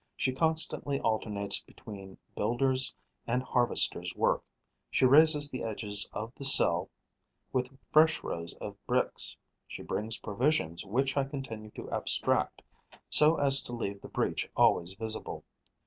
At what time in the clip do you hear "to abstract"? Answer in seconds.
11.75-12.63